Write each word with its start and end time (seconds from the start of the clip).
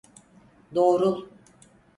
Doğrul. 0.75 1.27